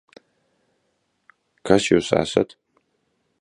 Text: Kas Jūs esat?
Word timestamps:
Kas 1.71 1.91
Jūs 1.91 2.11
esat? 2.23 2.57